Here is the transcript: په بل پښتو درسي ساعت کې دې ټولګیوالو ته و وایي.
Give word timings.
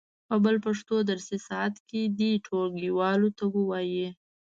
په 0.27 0.35
بل 0.43 0.55
پښتو 0.65 0.95
درسي 1.09 1.37
ساعت 1.47 1.75
کې 1.89 2.01
دې 2.19 2.31
ټولګیوالو 2.45 3.29
ته 3.37 3.43
و 3.53 3.55
وایي. 3.69 4.07